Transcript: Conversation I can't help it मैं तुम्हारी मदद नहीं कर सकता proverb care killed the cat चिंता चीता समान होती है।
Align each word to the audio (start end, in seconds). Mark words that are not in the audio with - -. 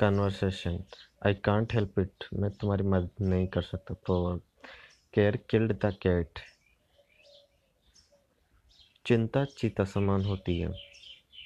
Conversation 0.00 0.78
I 1.26 1.34
can't 1.46 1.74
help 1.74 1.98
it 1.98 2.24
मैं 2.34 2.50
तुम्हारी 2.50 2.82
मदद 2.88 3.24
नहीं 3.24 3.46
कर 3.54 3.62
सकता 3.62 3.94
proverb 3.94 4.40
care 5.14 5.36
killed 5.50 5.72
the 5.84 5.92
cat 6.02 6.38
चिंता 9.06 9.44
चीता 9.58 9.84
समान 9.84 10.24
होती 10.24 10.58
है। 10.60 10.68